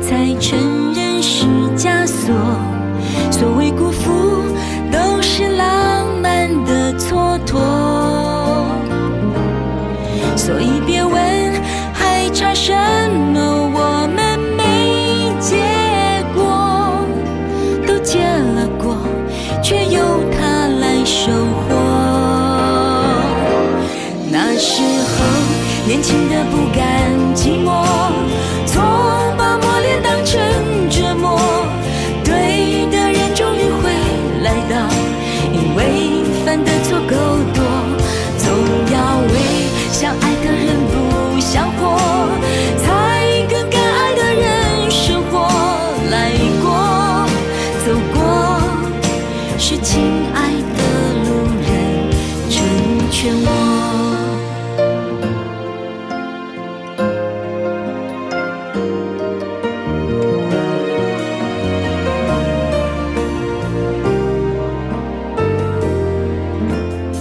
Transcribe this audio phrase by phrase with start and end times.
[0.00, 1.46] 才承认是
[1.76, 2.34] 枷锁。
[3.30, 4.44] 所谓辜负
[4.92, 7.58] 都是浪漫的蹉跎。
[10.36, 11.12] 所以别问
[11.92, 12.72] 还差什
[13.32, 13.40] 么
[13.74, 15.56] 我们没结
[16.34, 17.04] 果
[17.86, 18.96] 都结了果
[19.62, 20.00] 却由
[20.30, 21.74] 他来收获。
[24.30, 25.24] 那时候
[25.86, 28.31] 年轻的不甘寂寞
[49.72, 50.02] 是亲
[50.34, 50.80] 爱的
[51.24, 51.30] 路
[51.62, 51.70] 人
[52.50, 52.60] 成
[53.10, 53.48] 全我。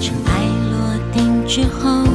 [0.00, 0.30] 尘埃
[0.72, 2.11] 落定之后。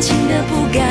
[0.00, 0.87] 轻的不甘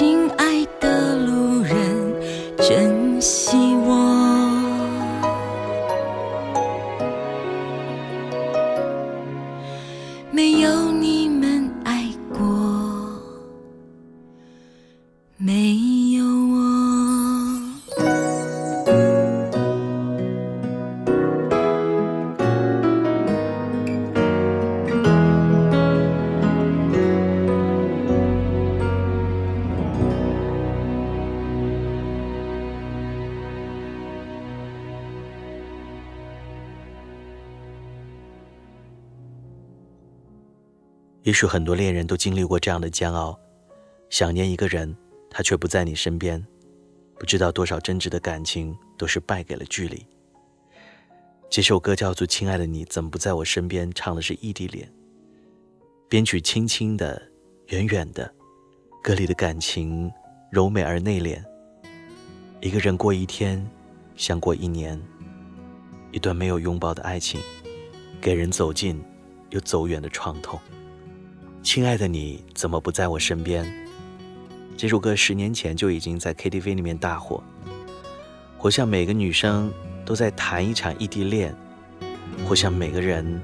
[0.00, 1.76] 亲爱的路人
[2.56, 3.54] 珍惜
[3.84, 4.09] 我
[41.22, 43.38] 也许很多恋人都经历过这样的煎熬：
[44.08, 44.96] 想念一个人，
[45.28, 46.40] 他却不在你身边；
[47.18, 50.04] 不知道多少真挚的感情都是败给了距离。
[51.50, 54.90] 这首歌叫做《亲爱的你怎么不在我身边》，唱的是异地恋。
[56.08, 57.20] 编曲轻轻的，
[57.66, 58.32] 远远的，
[59.02, 60.10] 歌里的感情
[60.50, 61.42] 柔美而内敛。
[62.60, 63.64] 一个人过一天，
[64.16, 65.00] 像过一年。
[66.12, 67.40] 一段没有拥抱的爱情，
[68.20, 69.00] 给人走近
[69.50, 70.58] 又走远的创痛。
[71.62, 73.70] 亲爱的，你怎么不在我身边？
[74.76, 77.42] 这首歌十年前就已经在 KTV 里面大火，
[78.56, 79.70] 或像每个女生
[80.04, 81.54] 都在谈一场异地恋，
[82.48, 83.40] 或像每个人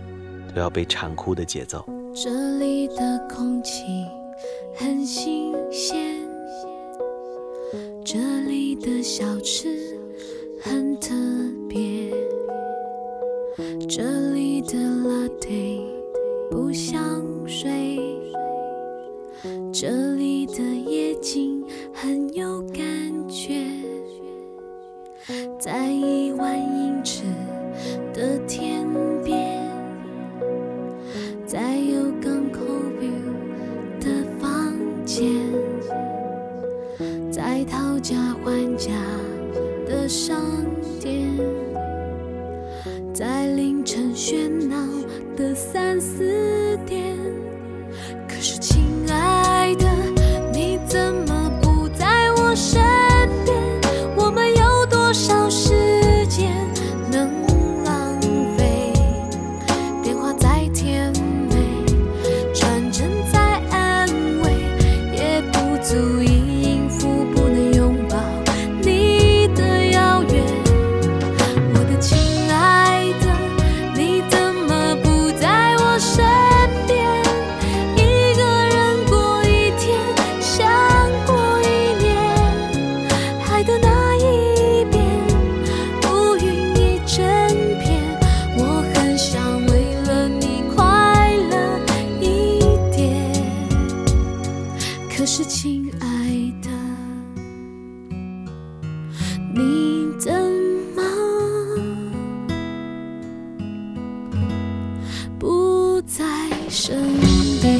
[0.54, 1.86] 都要被馋哭的节奏。
[2.14, 4.06] 这里的空气
[4.74, 6.26] 很新鲜，
[8.04, 9.68] 这里的小吃
[10.62, 11.14] 很特
[11.68, 12.10] 别，
[13.86, 15.82] 这里的 latte
[16.50, 17.95] 不像水。
[38.06, 38.14] 在讨价
[38.44, 38.92] 还家
[39.84, 40.40] 的商
[41.00, 41.28] 店，
[43.12, 44.76] 在凌晨喧闹
[45.36, 46.35] 的三四。
[106.76, 106.94] 身
[107.62, 107.75] 边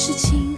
[0.00, 0.49] 事情。